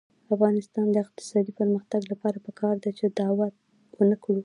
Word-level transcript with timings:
د 0.27 0.29
افغانستان 0.35 0.85
د 0.91 0.95
اقتصادي 1.05 1.51
پرمختګ 1.59 2.01
لپاره 2.11 2.37
پکار 2.47 2.75
ده 2.83 2.89
چې 2.99 3.05
دعوه 3.19 3.47
ونکړو. 3.99 4.39